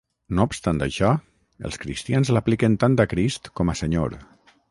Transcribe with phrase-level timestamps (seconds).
[0.37, 1.09] No obstant això,
[1.69, 4.17] els cristians l'apliquen tant a Crist com a Senyor.